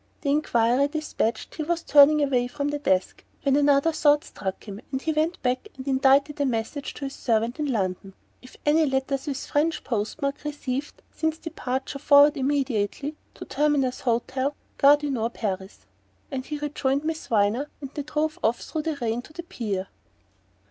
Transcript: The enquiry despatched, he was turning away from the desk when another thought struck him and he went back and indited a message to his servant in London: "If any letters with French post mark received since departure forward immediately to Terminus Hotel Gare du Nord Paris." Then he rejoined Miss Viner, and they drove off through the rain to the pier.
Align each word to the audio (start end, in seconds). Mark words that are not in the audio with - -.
The 0.21 0.31
enquiry 0.31 0.87
despatched, 0.87 1.53
he 1.53 1.61
was 1.61 1.83
turning 1.83 2.23
away 2.23 2.47
from 2.47 2.69
the 2.69 2.79
desk 2.79 3.23
when 3.43 3.55
another 3.55 3.91
thought 3.91 4.23
struck 4.23 4.63
him 4.63 4.81
and 4.91 4.99
he 4.99 5.11
went 5.13 5.39
back 5.43 5.67
and 5.77 5.87
indited 5.87 6.41
a 6.41 6.45
message 6.47 6.95
to 6.95 7.05
his 7.05 7.13
servant 7.13 7.59
in 7.59 7.71
London: 7.71 8.15
"If 8.41 8.57
any 8.65 8.87
letters 8.87 9.27
with 9.27 9.45
French 9.45 9.83
post 9.83 10.19
mark 10.19 10.43
received 10.43 11.03
since 11.11 11.37
departure 11.37 11.99
forward 11.99 12.35
immediately 12.35 13.15
to 13.35 13.45
Terminus 13.45 13.99
Hotel 13.99 14.55
Gare 14.79 14.97
du 14.97 15.11
Nord 15.11 15.35
Paris." 15.35 15.85
Then 16.31 16.41
he 16.41 16.57
rejoined 16.57 17.03
Miss 17.03 17.27
Viner, 17.27 17.69
and 17.79 17.91
they 17.93 18.01
drove 18.01 18.39
off 18.43 18.59
through 18.61 18.81
the 18.81 18.95
rain 18.97 19.21
to 19.21 19.33
the 19.33 19.43
pier. 19.43 19.85